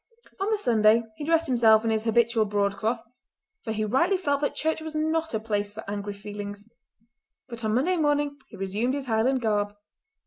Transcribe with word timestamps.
On 0.39 0.49
the 0.49 0.57
Sunday 0.57 1.03
he 1.15 1.23
dressed 1.25 1.45
himself 1.45 1.83
in 1.85 1.91
his 1.91 2.05
habitual 2.05 2.45
broadcloth, 2.45 3.03
for 3.63 3.71
he 3.71 3.85
rightly 3.85 4.17
felt 4.17 4.41
that 4.41 4.55
church 4.55 4.81
was 4.81 4.95
not 4.95 5.35
a 5.35 5.39
place 5.39 5.71
for 5.71 5.87
angry 5.87 6.15
feelings; 6.15 6.67
but 7.47 7.63
on 7.63 7.75
Monday 7.75 7.97
morning 7.97 8.39
he 8.47 8.57
resumed 8.57 8.95
his 8.95 9.05
Highland 9.05 9.41
garb. 9.41 9.75